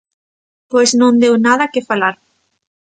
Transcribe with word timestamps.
Pois 0.71 0.91
non 0.99 1.17
deu 1.21 1.33
nada 1.47 1.71
que 1.73 1.85
falar... 1.89 2.15